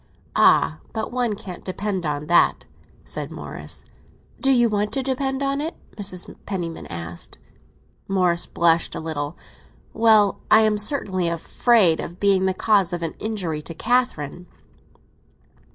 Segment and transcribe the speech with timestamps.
[0.35, 2.65] "Ah, but one can't depend on that!"
[3.03, 3.85] said Morris.
[4.39, 6.35] "Do you want to depend on it?" Mrs.
[6.47, 7.37] Penniman asked.
[8.07, 9.37] Morris blushed a little.
[9.93, 14.47] "Well, I am certainly afraid of being the cause of an injury to Catherine."